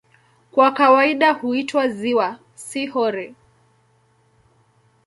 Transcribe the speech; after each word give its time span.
Kwa 0.51 0.71
kawaida 0.71 1.33
huitwa 1.33 1.87
"ziwa", 1.87 2.39
si 2.55 2.85
"hori". 2.87 3.35